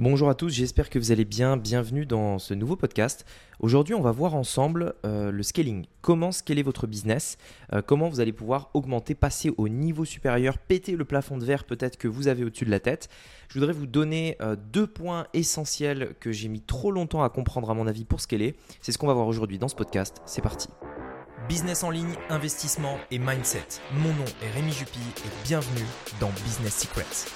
Bonjour 0.00 0.30
à 0.30 0.36
tous, 0.36 0.50
j'espère 0.50 0.90
que 0.90 0.98
vous 1.00 1.10
allez 1.10 1.24
bien. 1.24 1.56
Bienvenue 1.56 2.06
dans 2.06 2.38
ce 2.38 2.54
nouveau 2.54 2.76
podcast. 2.76 3.26
Aujourd'hui, 3.58 3.96
on 3.96 4.00
va 4.00 4.12
voir 4.12 4.36
ensemble 4.36 4.94
euh, 5.04 5.32
le 5.32 5.42
scaling. 5.42 5.86
Comment 6.02 6.30
scaler 6.30 6.62
votre 6.62 6.86
business 6.86 7.36
euh, 7.72 7.82
Comment 7.82 8.08
vous 8.08 8.20
allez 8.20 8.32
pouvoir 8.32 8.70
augmenter, 8.74 9.16
passer 9.16 9.50
au 9.56 9.68
niveau 9.68 10.04
supérieur, 10.04 10.58
péter 10.58 10.94
le 10.94 11.04
plafond 11.04 11.36
de 11.36 11.44
verre 11.44 11.64
peut-être 11.64 11.96
que 11.96 12.06
vous 12.06 12.28
avez 12.28 12.44
au-dessus 12.44 12.64
de 12.64 12.70
la 12.70 12.78
tête. 12.78 13.08
Je 13.48 13.58
voudrais 13.58 13.72
vous 13.72 13.88
donner 13.88 14.36
euh, 14.40 14.54
deux 14.72 14.86
points 14.86 15.26
essentiels 15.34 16.14
que 16.20 16.30
j'ai 16.30 16.46
mis 16.46 16.60
trop 16.60 16.92
longtemps 16.92 17.24
à 17.24 17.28
comprendre 17.28 17.68
à 17.68 17.74
mon 17.74 17.88
avis 17.88 18.04
pour 18.04 18.20
scaler. 18.20 18.54
C'est 18.80 18.92
ce 18.92 18.98
qu'on 18.98 19.08
va 19.08 19.14
voir 19.14 19.26
aujourd'hui 19.26 19.58
dans 19.58 19.66
ce 19.66 19.74
podcast. 19.74 20.22
C'est 20.26 20.42
parti. 20.42 20.68
Business 21.48 21.82
en 21.82 21.90
ligne, 21.90 22.14
investissement 22.30 22.98
et 23.10 23.18
mindset. 23.18 23.66
Mon 23.94 24.10
nom 24.10 24.26
est 24.44 24.50
Rémi 24.54 24.70
Jupy 24.70 25.00
et 25.24 25.44
bienvenue 25.44 25.86
dans 26.20 26.30
Business 26.44 26.76
Secrets. 26.76 27.26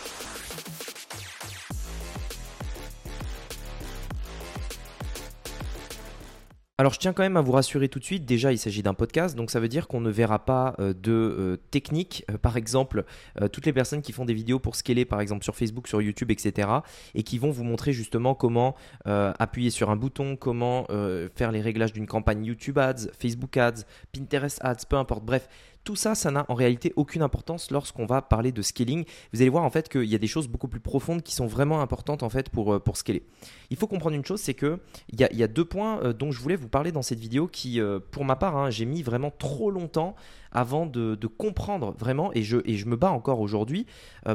Alors 6.83 6.93
je 6.93 6.99
tiens 6.99 7.13
quand 7.13 7.23
même 7.23 7.37
à 7.37 7.43
vous 7.43 7.53
rassurer 7.53 7.89
tout 7.89 8.01
de 8.01 8.05
suite, 8.05 8.27
déjà 8.27 8.51
il 8.51 8.59
s'agit 8.59 8.83
d'un 8.83 8.93
podcast, 8.93 9.37
donc 9.37 9.53
ça 9.53 9.61
veut 9.61 9.69
dire 9.69 9.87
qu'on 9.87 10.01
ne 10.01 10.11
verra 10.11 10.45
pas 10.45 10.75
euh, 10.81 10.93
de 10.93 11.13
euh, 11.13 11.57
technique, 11.71 12.25
euh, 12.29 12.39
par 12.39 12.57
exemple 12.57 13.05
toutes 13.53 13.67
les 13.67 13.73
personnes 13.73 14.03
qui 14.03 14.11
font 14.11 14.25
des 14.25 14.35
vidéos 14.35 14.59
pour 14.59 14.75
scaler 14.75 15.05
par 15.05 15.21
exemple 15.21 15.45
sur 15.45 15.55
Facebook, 15.55 15.87
sur 15.87 16.03
YouTube, 16.03 16.33
etc. 16.33 16.69
et 17.15 17.23
qui 17.23 17.39
vont 17.39 17.53
vous 17.53 17.63
montrer 17.63 17.93
justement 17.93 18.35
comment 18.35 18.75
appuyer 19.05 19.71
sur 19.71 19.91
un 19.91 19.97
bouton, 19.97 20.35
comment 20.35 20.87
faire 21.35 21.53
les 21.53 21.61
réglages 21.61 21.93
d'une 21.93 22.07
campagne 22.07 22.45
YouTube 22.45 22.79
Ads, 22.79 23.11
Facebook 23.17 23.57
Ads, 23.57 23.85
Pinterest 24.13 24.59
Ads, 24.63 24.87
peu 24.89 24.97
importe, 24.97 25.25
bref, 25.25 25.49
tout 25.85 25.97
ça, 25.97 26.15
ça 26.15 26.31
n'a 26.31 26.47
en 26.49 26.55
réalité 26.55 26.93
aucune 26.97 27.23
importance 27.23 27.71
lorsqu'on 27.71 28.07
va 28.07 28.23
parler 28.23 28.53
de 28.53 28.63
scaling. 28.63 29.05
Vous 29.33 29.41
allez 29.41 29.51
voir 29.51 29.65
en 29.65 29.71
fait 29.71 29.89
qu'il 29.89 30.05
y 30.05 30.15
a 30.15 30.19
des 30.19 30.27
choses 30.27 30.49
beaucoup 30.49 30.69
plus 30.69 30.81
profondes 30.81 31.23
qui 31.23 31.35
sont 31.35 31.47
vraiment 31.47 31.81
importantes 31.81 32.23
en 32.23 32.31
fait 32.31 32.51
pour, 32.51 32.75
euh, 32.75 32.79
pour 32.79 32.97
scaler. 32.97 33.25
Il 33.71 33.77
faut 33.77 33.87
comprendre 33.87 34.15
une 34.15 34.25
chose, 34.25 34.41
c'est 34.41 34.55
qu'il 34.55 34.79
y 35.19 35.25
a, 35.25 35.33
y 35.33 35.43
a 35.43 35.49
deux 35.49 35.65
points 35.65 36.01
euh, 36.03 36.13
dont 36.13 36.31
je 36.31 36.41
voulais 36.41 36.57
vous 36.57 36.69
parler 36.69 36.93
dans 36.93 37.03
cette 37.03 37.21
vidéo 37.21 37.49
qui, 37.49 37.81
euh, 37.81 37.99
pour 38.11 38.25
ma 38.25 38.37
part, 38.37 38.57
hein, 38.57 38.71
j'ai 38.71 38.85
mis 38.85 39.03
vraiment 39.03 39.31
trop 39.31 39.71
longtemps 39.71 40.15
avant 40.53 40.87
de, 40.87 41.17
comprendre 41.27 41.95
vraiment, 41.99 42.33
et 42.35 42.43
je, 42.43 42.59
et 42.65 42.77
je 42.77 42.87
me 42.87 42.95
bats 42.95 43.11
encore 43.11 43.41
aujourd'hui 43.41 43.87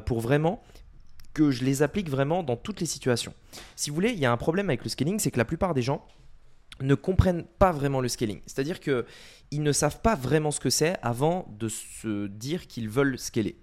pour 0.05 0.19
vraiment 0.19 0.63
que 1.35 1.51
je 1.51 1.63
les 1.63 1.83
applique 1.83 2.09
vraiment 2.09 2.41
dans 2.41 2.55
toutes 2.55 2.79
les 2.79 2.87
situations. 2.87 3.33
Si 3.75 3.91
vous 3.91 3.95
voulez, 3.95 4.09
il 4.09 4.19
y 4.19 4.25
a 4.25 4.31
un 4.31 4.37
problème 4.37 4.69
avec 4.69 4.83
le 4.83 4.89
scaling, 4.89 5.19
c'est 5.19 5.29
que 5.29 5.37
la 5.37 5.45
plupart 5.45 5.75
des 5.75 5.83
gens 5.83 6.03
ne 6.81 6.95
comprennent 6.95 7.45
pas 7.59 7.71
vraiment 7.71 8.01
le 8.01 8.07
scaling. 8.07 8.41
C'est-à-dire 8.45 8.79
qu'ils 9.49 9.63
ne 9.63 9.71
savent 9.71 10.01
pas 10.01 10.15
vraiment 10.15 10.51
ce 10.51 10.59
que 10.59 10.69
c'est 10.69 10.97
avant 11.01 11.47
de 11.57 11.67
se 11.67 12.27
dire 12.27 12.67
qu'ils 12.67 12.89
veulent 12.89 13.17
scaler. 13.17 13.57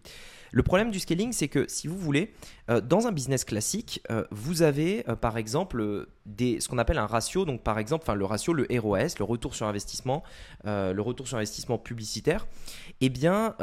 Le 0.54 0.62
problème 0.62 0.92
du 0.92 1.00
scaling, 1.00 1.32
c'est 1.32 1.48
que 1.48 1.66
si 1.66 1.88
vous 1.88 1.98
voulez, 1.98 2.32
euh, 2.70 2.80
dans 2.80 3.08
un 3.08 3.12
business 3.12 3.44
classique, 3.44 4.00
euh, 4.12 4.24
vous 4.30 4.62
avez 4.62 5.04
euh, 5.08 5.16
par 5.16 5.36
exemple 5.36 6.06
ce 6.38 6.68
qu'on 6.68 6.78
appelle 6.78 6.98
un 6.98 7.06
ratio. 7.06 7.44
Donc 7.44 7.64
par 7.64 7.76
exemple, 7.80 8.12
le 8.12 8.24
ratio, 8.24 8.52
le 8.52 8.64
ROS, 8.70 9.18
le 9.18 9.24
retour 9.24 9.56
sur 9.56 9.66
investissement, 9.66 10.22
le 10.64 11.00
retour 11.00 11.26
sur 11.26 11.38
investissement 11.38 11.76
publicitaire. 11.76 12.46
Eh 13.00 13.08
bien, 13.08 13.56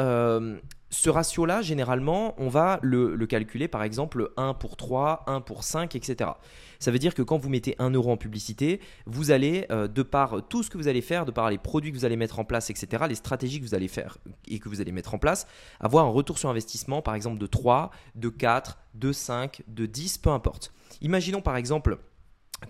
ce 0.92 1.10
ratio-là, 1.10 1.62
généralement, 1.62 2.36
on 2.38 2.50
va 2.50 2.78
le, 2.82 3.16
le, 3.16 3.26
calculer 3.26 3.70
par 3.70 3.82
exemple 3.82 4.32
1 4.36 4.54
pour 4.54 4.76
3, 4.76 5.24
1 5.26 5.40
pour 5.40 5.64
5, 5.64 5.96
etc. 5.96 6.32
Ça 6.80 6.92
veut 6.92 7.00
dire 7.00 7.14
que 7.14 7.22
quand 7.22 7.38
vous 7.38 7.48
mettez 7.48 7.76
1 7.80 7.92
euro 7.92 8.12
en 8.12 8.18
publicité, 8.18 8.82
vous 9.06 9.32
allez, 9.32 9.66
euh, 9.72 9.88
de 9.88 10.04
par 10.04 10.46
tout 10.50 10.64
ce 10.64 10.70
que 10.70 10.78
vous 10.78 10.90
allez 10.90 11.02
faire, 11.02 11.26
de 11.26 11.32
par 11.32 11.50
les 11.50 11.58
produits 11.58 11.92
que 11.92 11.98
vous 11.98 12.04
allez 12.04 12.18
mettre 12.18 12.40
en 12.40 12.44
place, 12.44 12.70
etc., 12.70 13.06
les 13.08 13.16
stratégies 13.16 13.62
que 13.62 13.66
vous 13.66 13.76
allez 13.76 13.88
faire 13.88 14.18
et 14.50 14.60
que 14.60 14.68
vous 14.68 14.82
allez 14.82 14.92
mettre 14.92 15.14
en 15.14 15.18
place, 15.18 15.48
avoir 15.80 16.06
un 16.06 16.10
retour 16.10 16.38
sur 16.38 16.50
investissement, 16.50 17.02
par 17.02 17.16
exemple, 17.16 17.40
de 17.40 17.48
3, 17.48 17.92
de 18.16 18.28
4, 18.28 18.78
de 18.94 19.14
5, 19.14 19.64
de 19.68 19.86
10, 19.86 20.18
peu 20.18 20.32
importe. 20.32 20.74
Imaginons 21.00 21.42
par 21.42 21.56
exemple 21.56 22.00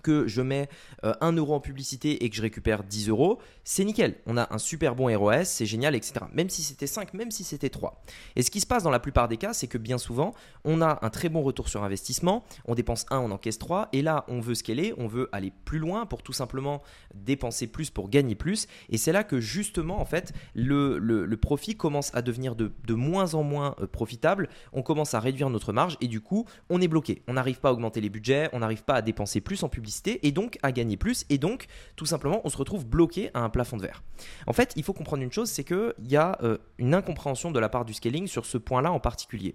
que 0.02 0.26
je 0.26 0.40
mets 0.40 0.68
1 1.02 1.08
euh, 1.08 1.36
euro 1.36 1.54
en 1.54 1.60
publicité 1.60 2.24
et 2.24 2.30
que 2.30 2.36
je 2.36 2.42
récupère 2.42 2.84
10 2.84 3.08
euros, 3.08 3.38
c'est 3.64 3.84
nickel. 3.84 4.16
On 4.26 4.36
a 4.36 4.52
un 4.52 4.58
super 4.58 4.94
bon 4.94 5.14
ROS, 5.16 5.44
c'est 5.44 5.66
génial, 5.66 5.94
etc. 5.94 6.14
Même 6.32 6.48
si 6.48 6.62
c'était 6.62 6.86
5, 6.86 7.14
même 7.14 7.30
si 7.30 7.44
c'était 7.44 7.68
3. 7.68 8.02
Et 8.36 8.42
ce 8.42 8.50
qui 8.50 8.60
se 8.60 8.66
passe 8.66 8.82
dans 8.82 8.90
la 8.90 9.00
plupart 9.00 9.28
des 9.28 9.36
cas, 9.36 9.52
c'est 9.52 9.66
que 9.66 9.78
bien 9.78 9.98
souvent, 9.98 10.34
on 10.64 10.80
a 10.80 10.98
un 11.02 11.10
très 11.10 11.28
bon 11.28 11.42
retour 11.42 11.68
sur 11.68 11.84
investissement, 11.84 12.44
on 12.64 12.74
dépense 12.74 13.06
1, 13.10 13.18
on 13.18 13.30
encaisse 13.30 13.58
3, 13.58 13.88
et 13.92 14.02
là, 14.02 14.24
on 14.28 14.40
veut 14.40 14.54
scaler, 14.54 14.94
on 14.96 15.06
veut 15.06 15.28
aller 15.32 15.52
plus 15.64 15.78
loin 15.78 16.06
pour 16.06 16.22
tout 16.22 16.32
simplement 16.32 16.82
dépenser 17.14 17.66
plus 17.66 17.90
pour 17.90 18.08
gagner 18.08 18.34
plus. 18.34 18.66
Et 18.88 18.98
c'est 18.98 19.12
là 19.12 19.24
que 19.24 19.40
justement, 19.40 20.00
en 20.00 20.04
fait, 20.04 20.32
le, 20.54 21.36
profit 21.42 21.76
commence 21.76 22.14
à 22.14 22.22
devenir 22.22 22.54
de, 22.54 22.72
de, 22.86 22.94
moins 22.94 23.34
en 23.34 23.42
moins 23.42 23.74
euh, 23.80 23.86
profitable, 23.86 24.48
on 24.72 24.82
commence 24.82 25.12
à 25.14 25.20
réduire 25.20 25.50
notre 25.50 25.72
marge, 25.72 25.96
et 26.00 26.06
du 26.06 26.20
coup, 26.20 26.46
on 26.70 26.80
est 26.80 26.88
bloqué. 26.88 27.22
On 27.26 27.32
n'arrive 27.32 27.58
pas 27.58 27.70
à 27.70 27.72
augmenter 27.72 28.00
les 28.00 28.10
budgets, 28.10 28.48
on 28.52 28.60
n'arrive 28.60 28.84
pas 28.84 28.94
à 28.94 29.02
dépenser 29.02 29.40
plus 29.40 29.62
en 29.64 29.68
publicité 29.68 29.81
et 30.22 30.32
donc 30.32 30.58
à 30.62 30.72
gagner 30.72 30.96
plus 30.96 31.24
et 31.28 31.38
donc 31.38 31.66
tout 31.96 32.06
simplement 32.06 32.40
on 32.44 32.48
se 32.48 32.56
retrouve 32.56 32.86
bloqué 32.86 33.30
à 33.34 33.40
un 33.40 33.48
plafond 33.50 33.76
de 33.76 33.82
verre. 33.82 34.02
En 34.46 34.52
fait, 34.52 34.72
il 34.76 34.82
faut 34.82 34.92
comprendre 34.92 35.22
une 35.22 35.32
chose, 35.32 35.50
c'est 35.50 35.64
qu'il 35.64 35.92
y 36.08 36.16
a 36.16 36.38
euh, 36.42 36.58
une 36.78 36.94
incompréhension 36.94 37.50
de 37.50 37.58
la 37.58 37.68
part 37.68 37.84
du 37.84 37.94
scaling 37.94 38.26
sur 38.26 38.46
ce 38.46 38.58
point-là 38.58 38.92
en 38.92 39.00
particulier. 39.00 39.54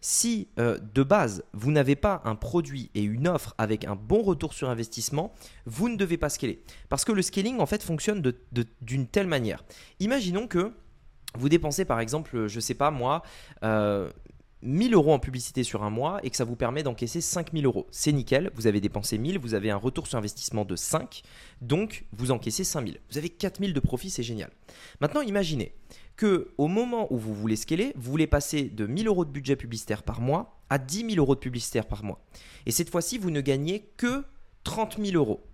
Si 0.00 0.48
euh, 0.58 0.78
de 0.94 1.02
base 1.02 1.44
vous 1.52 1.72
n'avez 1.72 1.96
pas 1.96 2.22
un 2.24 2.34
produit 2.34 2.90
et 2.94 3.02
une 3.02 3.26
offre 3.28 3.54
avec 3.58 3.84
un 3.84 3.96
bon 3.96 4.22
retour 4.22 4.52
sur 4.52 4.68
investissement, 4.68 5.32
vous 5.64 5.88
ne 5.88 5.96
devez 5.96 6.16
pas 6.16 6.28
scaler. 6.28 6.62
Parce 6.88 7.04
que 7.04 7.12
le 7.12 7.22
scaling 7.22 7.58
en 7.58 7.66
fait 7.66 7.82
fonctionne 7.82 8.22
d'une 8.82 9.06
telle 9.06 9.26
manière. 9.26 9.64
Imaginons 10.00 10.46
que 10.46 10.72
vous 11.34 11.48
dépensez 11.48 11.84
par 11.84 12.00
exemple, 12.00 12.46
je 12.46 12.60
sais 12.60 12.74
pas 12.74 12.90
moi, 12.90 13.22
euh, 13.62 14.10
1000 14.62 14.94
euros 14.94 15.12
en 15.12 15.18
publicité 15.18 15.62
sur 15.62 15.82
un 15.82 15.90
mois 15.90 16.18
et 16.22 16.30
que 16.30 16.36
ça 16.36 16.44
vous 16.44 16.56
permet 16.56 16.82
d'encaisser 16.82 17.20
5000 17.20 17.66
euros. 17.66 17.86
C'est 17.90 18.12
nickel, 18.12 18.50
vous 18.54 18.66
avez 18.66 18.80
dépensé 18.80 19.18
1000, 19.18 19.38
vous 19.38 19.54
avez 19.54 19.70
un 19.70 19.76
retour 19.76 20.06
sur 20.06 20.18
investissement 20.18 20.64
de 20.64 20.76
5, 20.76 21.22
donc 21.60 22.04
vous 22.12 22.30
encaissez 22.30 22.64
5000. 22.64 23.00
Vous 23.10 23.18
avez 23.18 23.28
4000 23.28 23.72
de 23.72 23.80
profit, 23.80 24.10
c'est 24.10 24.22
génial. 24.22 24.50
Maintenant, 25.00 25.20
imaginez 25.20 25.74
que 26.16 26.54
au 26.56 26.68
moment 26.68 27.12
où 27.12 27.18
vous 27.18 27.34
voulez 27.34 27.56
scaler, 27.56 27.92
vous 27.96 28.10
voulez 28.10 28.26
passer 28.26 28.64
de 28.64 28.86
1000 28.86 29.06
euros 29.06 29.24
de 29.24 29.30
budget 29.30 29.56
publicitaire 29.56 30.02
par 30.02 30.20
mois 30.20 30.60
à 30.70 30.78
10 30.78 31.10
000 31.10 31.16
euros 31.18 31.34
de 31.34 31.40
publicitaire 31.40 31.86
par 31.86 32.02
mois. 32.02 32.24
Et 32.64 32.70
cette 32.70 32.90
fois-ci, 32.90 33.18
vous 33.18 33.30
ne 33.30 33.40
gagnez 33.40 33.90
que 33.96 34.24
30 34.64 34.98
000 34.98 35.16
euros. 35.16 35.44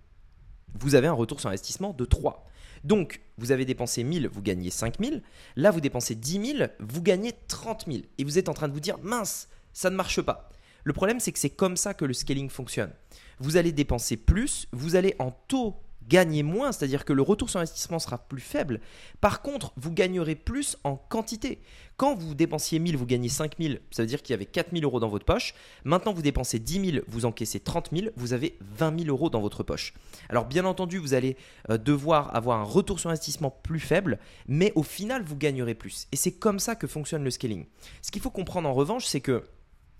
Vous 0.79 0.95
avez 0.95 1.07
un 1.07 1.13
retour 1.13 1.39
sur 1.39 1.49
investissement 1.49 1.93
de 1.93 2.05
3. 2.05 2.47
Donc, 2.83 3.21
vous 3.37 3.51
avez 3.51 3.65
dépensé 3.65 4.03
1000, 4.03 4.27
vous 4.27 4.41
gagnez 4.41 4.69
5000. 4.69 5.21
Là, 5.55 5.71
vous 5.71 5.81
dépensez 5.81 6.15
10 6.15 6.57
000, 6.57 6.69
vous 6.79 7.01
gagnez 7.01 7.33
30 7.47 7.85
000. 7.87 7.99
Et 8.17 8.23
vous 8.23 8.37
êtes 8.37 8.49
en 8.49 8.53
train 8.53 8.67
de 8.67 8.73
vous 8.73 8.79
dire, 8.79 8.97
mince, 9.01 9.47
ça 9.71 9.89
ne 9.89 9.95
marche 9.95 10.21
pas. 10.21 10.49
Le 10.83 10.93
problème, 10.93 11.19
c'est 11.19 11.31
que 11.31 11.39
c'est 11.39 11.49
comme 11.49 11.77
ça 11.77 11.93
que 11.93 12.05
le 12.05 12.13
scaling 12.13 12.49
fonctionne. 12.49 12.91
Vous 13.39 13.57
allez 13.57 13.71
dépenser 13.71 14.17
plus, 14.17 14.67
vous 14.71 14.95
allez 14.95 15.15
en 15.19 15.31
taux 15.31 15.75
gagner 16.07 16.43
moins, 16.43 16.71
c'est-à-dire 16.71 17.05
que 17.05 17.13
le 17.13 17.21
retour 17.21 17.49
sur 17.49 17.59
investissement 17.59 17.99
sera 17.99 18.17
plus 18.17 18.41
faible. 18.41 18.79
Par 19.21 19.41
contre, 19.41 19.73
vous 19.77 19.91
gagnerez 19.91 20.35
plus 20.35 20.77
en 20.83 20.95
quantité. 20.95 21.61
Quand 21.97 22.15
vous 22.15 22.33
dépensiez 22.33 22.79
1000, 22.79 22.97
vous 22.97 23.05
gagnez 23.05 23.29
5000, 23.29 23.81
ça 23.91 24.01
veut 24.01 24.07
dire 24.07 24.21
qu'il 24.21 24.33
y 24.33 24.35
avait 24.35 24.45
4000 24.45 24.83
euros 24.83 24.99
dans 24.99 25.09
votre 25.09 25.25
poche. 25.25 25.53
Maintenant, 25.83 26.13
vous 26.13 26.23
dépensez 26.23 26.59
10 26.59 26.91
000, 26.91 27.05
vous 27.07 27.25
encaissez 27.25 27.59
30 27.59 27.89
000, 27.93 28.07
vous 28.15 28.33
avez 28.33 28.57
20 28.77 28.99
000 28.99 29.09
euros 29.09 29.29
dans 29.29 29.41
votre 29.41 29.63
poche. 29.63 29.93
Alors, 30.29 30.45
bien 30.45 30.65
entendu, 30.65 30.97
vous 30.97 31.13
allez 31.13 31.37
euh, 31.69 31.77
devoir 31.77 32.35
avoir 32.35 32.59
un 32.59 32.63
retour 32.63 32.99
sur 32.99 33.09
investissement 33.09 33.51
plus 33.51 33.79
faible, 33.79 34.19
mais 34.47 34.73
au 34.75 34.83
final, 34.83 35.23
vous 35.23 35.35
gagnerez 35.35 35.75
plus. 35.75 36.07
Et 36.11 36.15
c'est 36.15 36.33
comme 36.33 36.59
ça 36.59 36.75
que 36.75 36.87
fonctionne 36.87 37.23
le 37.23 37.31
scaling. 37.31 37.65
Ce 38.01 38.11
qu'il 38.11 38.21
faut 38.21 38.31
comprendre 38.31 38.67
en 38.67 38.73
revanche, 38.73 39.05
c'est 39.05 39.21
que 39.21 39.43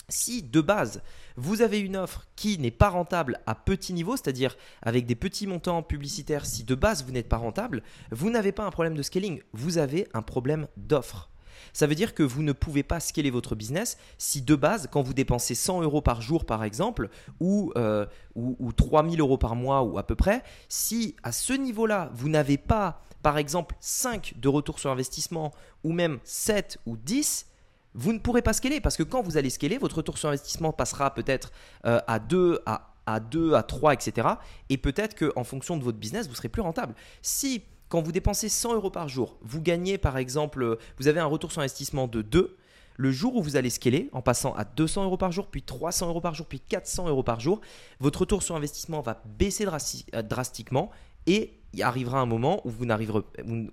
si 0.09 0.44
de 0.44 0.62
base, 0.62 1.02
vous 1.36 1.62
avez 1.62 1.80
une 1.80 1.97
offre 1.97 2.28
qui 2.36 2.58
n'est 2.59 2.72
pas 2.72 2.90
rentable 2.90 3.40
à 3.46 3.56
petit 3.56 3.94
niveau, 3.94 4.16
c'est-à-dire 4.16 4.56
avec 4.81 5.06
des 5.06 5.16
petits 5.16 5.47
montants 5.47 5.84
publicitaires, 5.84 6.46
si 6.46 6.64
de 6.64 6.75
base 6.75 7.03
vous 7.03 7.12
n'êtes 7.12 7.30
pas 7.30 7.38
rentable, 7.38 7.84
vous 8.12 8.30
n'avez 8.30 8.52
pas 8.52 8.66
un 8.66 8.72
problème 8.72 8.96
de 8.96 9.02
scaling, 9.02 9.41
vous 9.53 9.78
avez 9.78 10.08
un 10.14 10.22
problème 10.22 10.68
d'offre. 10.78 11.30
Ça 11.72 11.88
veut 11.88 11.96
dire 11.96 12.14
que 12.14 12.24
vous 12.24 12.44
ne 12.44 12.52
pouvez 12.52 12.84
pas 12.84 13.00
scaler 13.00 13.31
votre 13.31 13.56
business 13.56 13.97
si 14.18 14.41
de 14.41 14.56
base, 14.56 14.88
quand 14.91 15.02
vous 15.02 15.14
dépensez 15.14 15.56
100 15.56 15.81
euros 15.81 16.02
par 16.02 16.22
jour 16.22 16.46
par 16.46 16.64
exemple, 16.64 17.09
ou, 17.40 17.72
euh, 17.78 18.06
ou, 18.35 18.56
ou 18.59 18.73
3000 18.73 19.20
euros 19.22 19.38
par 19.38 19.56
mois 19.56 19.84
ou 19.84 19.97
à 19.97 20.06
peu 20.06 20.16
près, 20.16 20.44
si 20.67 21.16
à 21.23 21.32
ce 21.32 21.53
niveau-là, 21.53 22.11
vous 22.14 22.29
n'avez 22.29 22.58
pas 22.58 23.02
par 23.22 23.38
exemple 23.38 23.76
5 23.79 24.34
de 24.38 24.49
retour 24.49 24.79
sur 24.79 24.91
investissement 24.91 25.53
ou 25.84 25.94
même 25.94 26.20
7 26.23 26.79
ou 26.85 26.97
10, 26.97 27.47
vous 27.95 28.13
ne 28.13 28.19
pourrez 28.19 28.41
pas 28.41 28.53
scaler 28.53 28.81
parce 28.81 28.97
que 28.97 29.03
quand 29.03 29.22
vous 29.22 29.37
allez 29.37 29.49
scaler, 29.49 29.78
votre 29.78 29.97
retour 29.97 30.17
sur 30.17 30.29
investissement 30.29 30.73
passera 30.73 31.13
peut-être 31.13 31.51
euh, 31.85 31.99
à 32.07 32.19
2, 32.19 32.61
à, 32.66 32.93
à 33.05 33.19
2, 33.19 33.53
à 33.53 33.63
3, 33.63 33.93
etc. 33.93 34.28
Et 34.69 34.78
peut-être 34.78 35.16
qu'en 35.16 35.43
fonction 35.43 35.78
de 35.78 35.84
votre 35.84 35.97
business, 35.97 36.28
vous 36.28 36.35
serez 36.35 36.49
plus 36.49 36.61
rentable. 36.61 36.95
Si 37.22 37.63
quand 37.90 38.01
vous 38.01 38.11
dépensez 38.11 38.49
100 38.49 38.73
euros 38.73 38.90
par 38.90 39.07
jour, 39.07 39.37
vous 39.41 39.61
gagnez 39.61 39.97
par 39.97 40.17
exemple, 40.17 40.79
vous 40.97 41.07
avez 41.07 41.19
un 41.19 41.25
retour 41.25 41.51
sur 41.51 41.61
investissement 41.61 42.07
de 42.07 42.23
2, 42.23 42.57
le 42.95 43.11
jour 43.11 43.35
où 43.35 43.41
vous 43.41 43.55
allez 43.55 43.69
scaler, 43.69 44.09
en 44.13 44.22
passant 44.22 44.53
à 44.55 44.66
200 44.66 45.05
euros 45.05 45.17
par 45.17 45.31
jour, 45.31 45.47
puis 45.47 45.61
300 45.61 46.07
euros 46.07 46.22
par 46.22 46.34
jour, 46.34 46.46
puis 46.46 46.59
400 46.59 47.07
euros 47.07 47.23
par 47.23 47.39
jour, 47.39 47.61
votre 47.99 48.22
retour 48.22 48.43
sur 48.43 48.55
investissement 48.55 49.01
va 49.01 49.22
baisser 49.37 49.67
euh, 49.67 50.22
drastiquement 50.22 50.89
et 51.25 51.59
il 51.73 51.84
arrivera 51.84 52.19
un 52.19 52.25
moment 52.25 52.61
où 52.66 52.69
vous, 52.69 52.85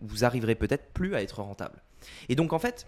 vous 0.00 0.24
arriverez 0.24 0.54
peut-être 0.54 0.92
plus 0.92 1.14
à 1.14 1.22
être 1.22 1.40
rentable. 1.42 1.82
Et 2.28 2.34
donc 2.34 2.52
en 2.52 2.58
fait, 2.58 2.86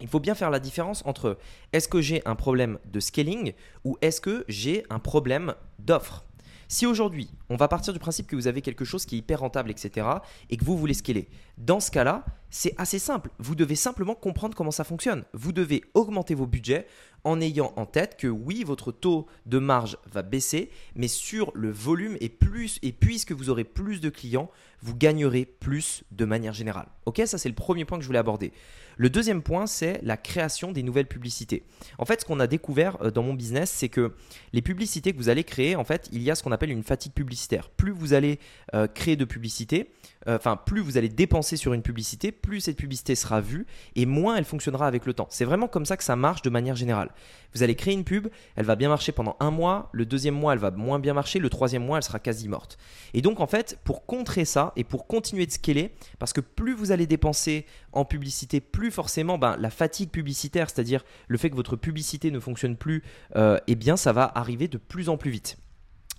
il 0.00 0.08
faut 0.08 0.20
bien 0.20 0.34
faire 0.34 0.50
la 0.50 0.60
différence 0.60 1.02
entre 1.06 1.38
est-ce 1.72 1.88
que 1.88 2.00
j'ai 2.00 2.22
un 2.26 2.34
problème 2.34 2.78
de 2.86 3.00
scaling 3.00 3.52
ou 3.84 3.96
est-ce 4.00 4.20
que 4.20 4.44
j'ai 4.48 4.84
un 4.90 4.98
problème 4.98 5.54
d'offre. 5.78 6.24
Si 6.70 6.84
aujourd'hui, 6.84 7.30
on 7.48 7.56
va 7.56 7.66
partir 7.66 7.94
du 7.94 7.98
principe 7.98 8.26
que 8.26 8.36
vous 8.36 8.46
avez 8.46 8.60
quelque 8.60 8.84
chose 8.84 9.06
qui 9.06 9.14
est 9.14 9.18
hyper 9.18 9.40
rentable, 9.40 9.70
etc., 9.70 10.06
et 10.50 10.58
que 10.58 10.64
vous 10.66 10.76
voulez 10.76 10.92
scaler, 10.92 11.30
dans 11.56 11.80
ce 11.80 11.90
cas-là, 11.90 12.26
c'est 12.50 12.74
assez 12.76 12.98
simple. 12.98 13.30
Vous 13.38 13.54
devez 13.54 13.74
simplement 13.74 14.14
comprendre 14.14 14.54
comment 14.54 14.70
ça 14.70 14.84
fonctionne. 14.84 15.24
Vous 15.32 15.52
devez 15.52 15.82
augmenter 15.94 16.34
vos 16.34 16.46
budgets 16.46 16.86
en 17.28 17.42
ayant 17.42 17.74
en 17.76 17.84
tête 17.84 18.16
que 18.16 18.26
oui, 18.26 18.64
votre 18.64 18.90
taux 18.90 19.26
de 19.44 19.58
marge 19.58 19.98
va 20.10 20.22
baisser, 20.22 20.70
mais 20.96 21.08
sur 21.08 21.52
le 21.54 21.70
volume 21.70 22.16
et 22.22 22.30
plus, 22.30 22.78
et 22.82 22.92
puisque 22.92 23.32
vous 23.32 23.50
aurez 23.50 23.64
plus 23.64 24.00
de 24.00 24.08
clients, 24.08 24.50
vous 24.80 24.94
gagnerez 24.94 25.44
plus 25.44 26.04
de 26.10 26.24
manière 26.24 26.54
générale. 26.54 26.88
Ok, 27.04 27.20
ça 27.26 27.36
c'est 27.36 27.50
le 27.50 27.54
premier 27.54 27.84
point 27.84 27.98
que 27.98 28.02
je 28.02 28.06
voulais 28.06 28.18
aborder. 28.18 28.50
Le 28.96 29.10
deuxième 29.10 29.42
point, 29.42 29.68
c'est 29.68 30.00
la 30.02 30.16
création 30.16 30.72
des 30.72 30.82
nouvelles 30.82 31.06
publicités. 31.06 31.62
En 31.98 32.04
fait, 32.04 32.20
ce 32.20 32.24
qu'on 32.24 32.40
a 32.40 32.48
découvert 32.48 33.00
euh, 33.00 33.12
dans 33.12 33.22
mon 33.22 33.34
business, 33.34 33.70
c'est 33.70 33.88
que 33.88 34.12
les 34.52 34.60
publicités 34.60 35.12
que 35.12 35.18
vous 35.18 35.28
allez 35.28 35.44
créer, 35.44 35.76
en 35.76 35.84
fait, 35.84 36.08
il 36.10 36.20
y 36.20 36.32
a 36.32 36.34
ce 36.34 36.42
qu'on 36.42 36.50
appelle 36.50 36.72
une 36.72 36.82
fatigue 36.82 37.12
publicitaire. 37.12 37.70
Plus 37.70 37.92
vous 37.92 38.12
allez 38.12 38.40
euh, 38.74 38.88
créer 38.88 39.14
de 39.14 39.24
publicités, 39.24 39.90
euh, 40.26 40.36
enfin, 40.36 40.56
plus 40.56 40.80
vous 40.80 40.98
allez 40.98 41.08
dépenser 41.08 41.56
sur 41.56 41.74
une 41.74 41.82
publicité, 41.82 42.32
plus 42.32 42.60
cette 42.60 42.76
publicité 42.76 43.14
sera 43.14 43.40
vue 43.40 43.66
et 43.94 44.04
moins 44.04 44.36
elle 44.36 44.44
fonctionnera 44.44 44.88
avec 44.88 45.06
le 45.06 45.14
temps. 45.14 45.28
C'est 45.30 45.44
vraiment 45.44 45.68
comme 45.68 45.86
ça 45.86 45.96
que 45.96 46.04
ça 46.04 46.16
marche 46.16 46.42
de 46.42 46.50
manière 46.50 46.74
générale. 46.74 47.10
Vous 47.54 47.62
allez 47.62 47.74
créer 47.74 47.94
une 47.94 48.04
pub, 48.04 48.28
elle 48.56 48.66
va 48.66 48.76
bien 48.76 48.88
marcher 48.88 49.12
pendant 49.12 49.36
un 49.40 49.50
mois, 49.50 49.88
le 49.92 50.04
deuxième 50.04 50.34
mois 50.34 50.52
elle 50.52 50.58
va 50.58 50.70
moins 50.70 50.98
bien 50.98 51.14
marcher, 51.14 51.38
le 51.38 51.48
troisième 51.48 51.84
mois 51.84 51.98
elle 51.98 52.02
sera 52.02 52.18
quasi 52.18 52.48
morte. 52.48 52.78
Et 53.14 53.22
donc 53.22 53.40
en 53.40 53.46
fait, 53.46 53.78
pour 53.84 54.06
contrer 54.06 54.44
ça 54.44 54.72
et 54.76 54.84
pour 54.84 55.06
continuer 55.06 55.46
de 55.46 55.50
scaler, 55.50 55.94
parce 56.18 56.32
que 56.32 56.40
plus 56.40 56.74
vous 56.74 56.92
allez 56.92 57.06
dépenser 57.06 57.66
en 57.92 58.04
publicité, 58.04 58.60
plus 58.60 58.90
forcément 58.90 59.38
ben, 59.38 59.56
la 59.58 59.70
fatigue 59.70 60.10
publicitaire, 60.10 60.68
c'est-à-dire 60.68 61.04
le 61.26 61.38
fait 61.38 61.50
que 61.50 61.56
votre 61.56 61.76
publicité 61.76 62.30
ne 62.30 62.40
fonctionne 62.40 62.76
plus, 62.76 63.02
euh, 63.36 63.58
eh 63.66 63.74
bien 63.74 63.96
ça 63.96 64.12
va 64.12 64.30
arriver 64.34 64.68
de 64.68 64.78
plus 64.78 65.08
en 65.08 65.16
plus 65.16 65.30
vite. 65.30 65.56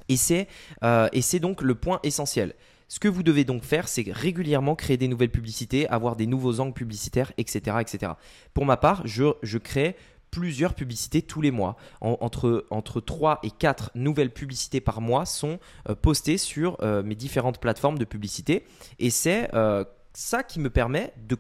Et 0.10 0.18
c'est 0.18 0.48
euh, 0.84 1.07
donc 1.40 1.62
le 1.62 1.75
point 1.75 2.00
essentiel. 2.04 2.56
Ce 2.92 3.00
que 3.00 3.07
vous 3.07 3.22
devez 3.22 3.44
donc 3.44 3.63
faire, 3.63 3.88
c'est 3.88 4.06
régulièrement 4.12 4.75
créer 4.75 4.98
des 4.98 5.07
nouvelles 5.07 5.30
publicités, 5.30 5.88
avoir 5.90 6.16
des 6.16 6.25
nouveaux 6.25 6.60
angles 6.60 6.74
publicitaires, 6.74 7.31
etc. 7.38 7.78
etc. 7.80 8.13
Pour 8.56 8.66
ma 8.66 8.78
part, 8.78 9.04
je, 9.06 9.57
crée 9.60 9.95
plusieurs 10.31 10.74
publicités 10.74 11.22
tous 11.22 11.42
les 11.42 11.52
mois. 11.52 11.76
entre, 12.02 12.66
entre 12.70 13.02
3 13.02 13.40
et 13.44 13.52
4 13.52 13.92
nouvelles 13.96 14.34
publicités 14.34 14.81
par 14.81 15.02
mois 15.02 15.26
sont 15.26 15.60
euh, 15.90 15.96
postées 15.96 16.38
sur 16.38 16.78
euh, 16.81 17.04
mes 17.04 17.16
différentes 17.16 17.60
plateformes 17.60 17.98
de 17.98 18.06
publicité. 18.06 18.66
Et 19.00 19.10
c'est 19.10 19.54
euh, 19.54 19.84
ça 20.14 20.44
qui 20.44 20.60
me 20.60 20.70
permet 20.70 21.14
de 21.28 21.38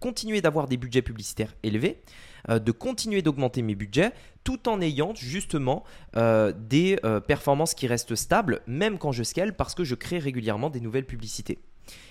continuer 0.00 0.40
d'avoir 0.40 0.68
des 0.68 0.76
budgets 0.76 1.02
publicitaires 1.02 1.56
élevés, 1.64 2.00
de 2.48 2.70
continuer 2.70 3.20
d'augmenter 3.20 3.62
mes 3.62 3.74
budgets 3.74 4.12
tout 4.44 4.68
en 4.68 4.80
ayant 4.80 5.12
justement 5.12 5.82
des 6.14 6.96
performances 7.26 7.74
qui 7.74 7.88
restent 7.88 8.14
stables, 8.14 8.60
même 8.68 8.98
quand 8.98 9.10
je 9.10 9.24
scale, 9.24 9.56
parce 9.56 9.74
que 9.74 9.82
je 9.82 9.96
crée 9.96 10.20
régulièrement 10.20 10.70
des 10.70 10.80
nouvelles 10.80 11.04
publicités. 11.04 11.58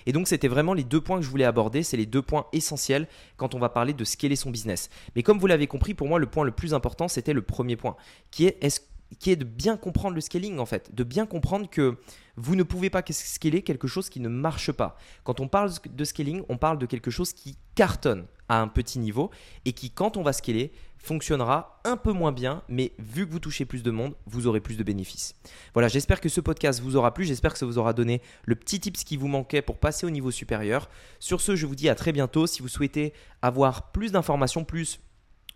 Et 0.06 0.12
donc 0.12 0.28
c'était 0.28 0.48
vraiment 0.48 0.74
les 0.74 0.84
deux 0.84 1.00
points 1.00 1.18
que 1.18 1.24
je 1.24 1.30
voulais 1.30 1.44
aborder, 1.44 1.82
c'est 1.82 1.96
les 1.96 2.06
deux 2.06 2.22
points 2.22 2.46
essentiels 2.52 3.08
quand 3.36 3.54
on 3.54 3.58
va 3.58 3.68
parler 3.68 3.92
de 3.92 4.04
scaler 4.04 4.36
son 4.36 4.50
business. 4.50 4.90
Mais 5.16 5.22
comme 5.22 5.38
vous 5.38 5.46
l'avez 5.46 5.66
compris, 5.66 5.94
pour 5.94 6.08
moi 6.08 6.18
le 6.18 6.26
point 6.26 6.44
le 6.44 6.52
plus 6.52 6.74
important, 6.74 7.08
c'était 7.08 7.32
le 7.32 7.42
premier 7.42 7.76
point, 7.76 7.96
qui 8.30 8.46
est 8.46 9.36
de 9.36 9.44
bien 9.44 9.76
comprendre 9.76 10.14
le 10.14 10.20
scaling 10.20 10.58
en 10.58 10.66
fait, 10.66 10.94
de 10.94 11.04
bien 11.04 11.26
comprendre 11.26 11.68
que 11.70 11.96
vous 12.36 12.54
ne 12.54 12.62
pouvez 12.62 12.90
pas 12.90 13.02
scaler 13.10 13.62
quelque 13.62 13.88
chose 13.88 14.10
qui 14.10 14.20
ne 14.20 14.28
marche 14.28 14.70
pas. 14.70 14.96
Quand 15.24 15.40
on 15.40 15.48
parle 15.48 15.72
de 15.88 16.04
scaling, 16.04 16.42
on 16.48 16.56
parle 16.56 16.78
de 16.78 16.86
quelque 16.86 17.10
chose 17.10 17.32
qui 17.32 17.56
cartonne 17.74 18.26
à 18.48 18.60
un 18.60 18.68
petit 18.68 18.98
niveau 18.98 19.30
et 19.64 19.72
qui, 19.72 19.90
quand 19.90 20.16
on 20.16 20.22
va 20.22 20.32
scaler, 20.32 20.72
fonctionnera 20.98 21.80
un 21.84 21.96
peu 21.96 22.12
moins 22.12 22.32
bien, 22.32 22.62
mais 22.68 22.92
vu 22.98 23.26
que 23.26 23.32
vous 23.32 23.38
touchez 23.38 23.64
plus 23.64 23.82
de 23.82 23.90
monde, 23.90 24.14
vous 24.26 24.46
aurez 24.46 24.60
plus 24.60 24.76
de 24.76 24.82
bénéfices. 24.82 25.34
Voilà, 25.72 25.88
j'espère 25.88 26.20
que 26.20 26.28
ce 26.28 26.40
podcast 26.40 26.80
vous 26.80 26.96
aura 26.96 27.14
plu, 27.14 27.24
j'espère 27.24 27.52
que 27.52 27.58
ça 27.58 27.66
vous 27.66 27.78
aura 27.78 27.92
donné 27.92 28.20
le 28.44 28.56
petit 28.56 28.80
tips 28.80 29.04
qui 29.04 29.16
vous 29.16 29.28
manquait 29.28 29.62
pour 29.62 29.78
passer 29.78 30.06
au 30.06 30.10
niveau 30.10 30.30
supérieur. 30.30 30.88
Sur 31.20 31.40
ce, 31.40 31.56
je 31.56 31.66
vous 31.66 31.76
dis 31.76 31.88
à 31.88 31.94
très 31.94 32.12
bientôt. 32.12 32.46
Si 32.46 32.62
vous 32.62 32.68
souhaitez 32.68 33.12
avoir 33.42 33.92
plus 33.92 34.12
d'informations, 34.12 34.64
plus 34.64 35.00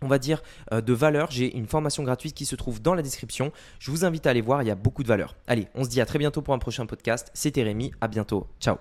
on 0.02 0.08
va 0.08 0.18
dire, 0.18 0.42
euh, 0.72 0.80
de 0.80 0.92
valeur. 0.92 1.30
J'ai 1.30 1.56
une 1.56 1.66
formation 1.66 2.02
gratuite 2.02 2.34
qui 2.34 2.44
se 2.44 2.56
trouve 2.56 2.82
dans 2.82 2.94
la 2.94 3.02
description. 3.02 3.52
Je 3.78 3.90
vous 3.90 4.04
invite 4.04 4.26
à 4.26 4.30
aller 4.30 4.40
voir, 4.40 4.62
il 4.62 4.66
y 4.66 4.70
a 4.70 4.74
beaucoup 4.74 5.02
de 5.04 5.08
valeur. 5.08 5.36
Allez, 5.46 5.68
on 5.74 5.84
se 5.84 5.88
dit 5.88 6.00
à 6.00 6.06
très 6.06 6.18
bientôt 6.18 6.42
pour 6.42 6.54
un 6.54 6.58
prochain 6.58 6.86
podcast. 6.86 7.30
C'était 7.34 7.62
Rémi, 7.62 7.92
à 8.00 8.08
bientôt. 8.08 8.48
Ciao 8.60 8.78